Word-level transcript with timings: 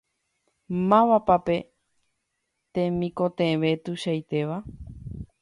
Mávapa 0.89 1.35
pe 1.45 1.57
temikotevẽ 2.75 3.71
tuichavéva? 3.83 4.57